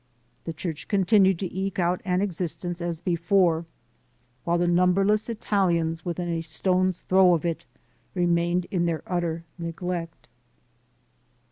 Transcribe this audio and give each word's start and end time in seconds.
The 0.45 0.53
church 0.53 0.87
continued 0.87 1.37
to 1.37 1.53
eke 1.55 1.77
out 1.77 2.01
an 2.05 2.23
ex 2.23 2.37
istence 2.37 2.81
as 2.81 2.99
before, 2.99 3.67
while 4.45 4.57
the 4.57 4.65
numberless 4.65 5.29
Italians 5.29 6.03
within 6.03 6.27
a 6.27 6.41
stone's 6.41 7.01
throw 7.01 7.35
of 7.35 7.45
it 7.45 7.65
remained 8.15 8.65
in 8.71 8.87
their 8.87 9.03
utter 9.05 9.43
neglect. 9.59 10.27